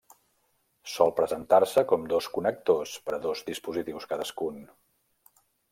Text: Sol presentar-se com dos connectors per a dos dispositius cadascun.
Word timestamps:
Sol 0.93 1.13
presentar-se 1.19 1.83
com 1.93 2.09
dos 2.15 2.31
connectors 2.39 2.97
per 3.09 3.17
a 3.19 3.23
dos 3.27 3.47
dispositius 3.53 4.13
cadascun. 4.15 4.63